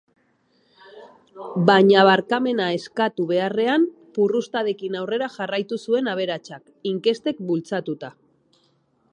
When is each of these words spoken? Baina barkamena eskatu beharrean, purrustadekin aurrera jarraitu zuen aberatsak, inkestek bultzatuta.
Baina 1.69 2.05
barkamena 2.07 2.69
eskatu 2.79 3.27
beharrean, 3.33 3.85
purrustadekin 4.17 4.97
aurrera 5.03 5.31
jarraitu 5.37 5.81
zuen 5.87 6.11
aberatsak, 6.15 6.65
inkestek 6.95 7.47
bultzatuta. 7.53 8.15